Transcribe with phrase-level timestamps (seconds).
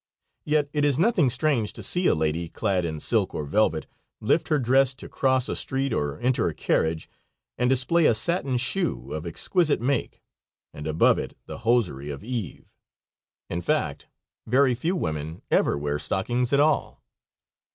[0.45, 3.85] Yet it is nothing strange to see a lady clad in silk or velvet,
[4.19, 7.07] lift her dress to cross a street or enter a carriage,
[7.55, 10.19] and display a satin shoe of exquisite make
[10.73, 12.73] and above it the hosiery of Eve.
[13.47, 14.07] In fact,
[14.47, 17.03] very few women ever wear stockings at all.